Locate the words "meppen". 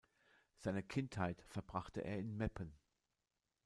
2.35-2.73